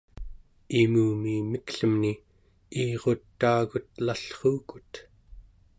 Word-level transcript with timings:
imumi 0.81 1.33
miklemni 1.51 2.11
iirutaagutelallruukut 2.81 4.91